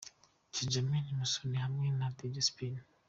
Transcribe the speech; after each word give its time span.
Benjamin 0.53 1.05
Musoni 1.19 1.57
hamwe 1.65 1.87
na 1.97 2.07
Dj 2.17 2.35
Spin. 2.47 2.75